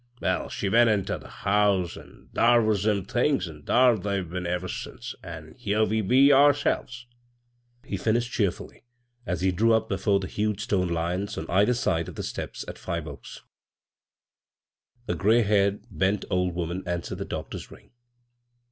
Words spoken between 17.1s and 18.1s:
tbe doctor's ring.